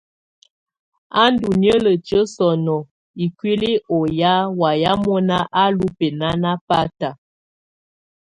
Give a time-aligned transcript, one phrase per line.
[1.21, 2.77] Á ndù niǝ́lǝtiǝ́ sɔnɔ
[3.23, 7.09] ikuili ù ya wayɛ mɔna á lù bɛnana bata.